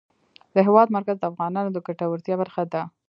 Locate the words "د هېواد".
0.53-0.87